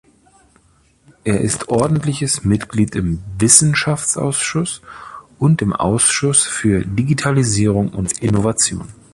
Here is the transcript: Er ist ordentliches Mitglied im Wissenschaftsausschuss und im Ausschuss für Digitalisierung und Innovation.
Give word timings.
Er 1.25 1.41
ist 1.41 1.69
ordentliches 1.69 2.43
Mitglied 2.43 2.95
im 2.95 3.21
Wissenschaftsausschuss 3.37 4.81
und 5.37 5.61
im 5.61 5.73
Ausschuss 5.73 6.41
für 6.43 6.83
Digitalisierung 6.83 7.89
und 7.89 8.17
Innovation. 8.19 8.87